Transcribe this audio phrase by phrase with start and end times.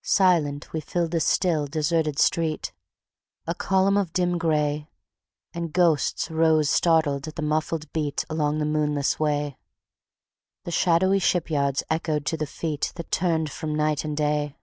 [0.00, 2.72] Silent, we filled the still, deserted street,
[3.46, 4.88] A column of dim gray,
[5.52, 9.58] And ghosts rose startled at the muffled beat Along the moonless way;
[10.64, 14.56] The shadowy shipyards echoed to the feet That turned from night and day.